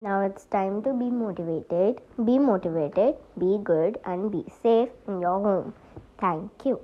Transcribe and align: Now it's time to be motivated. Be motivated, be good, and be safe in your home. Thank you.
Now 0.00 0.20
it's 0.20 0.44
time 0.44 0.80
to 0.82 0.92
be 0.92 1.10
motivated. 1.10 2.00
Be 2.24 2.38
motivated, 2.38 3.16
be 3.36 3.58
good, 3.64 3.98
and 4.04 4.30
be 4.30 4.44
safe 4.62 4.90
in 5.08 5.20
your 5.20 5.40
home. 5.42 5.74
Thank 6.20 6.52
you. 6.64 6.76